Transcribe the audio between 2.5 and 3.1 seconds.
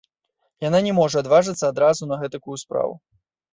справу.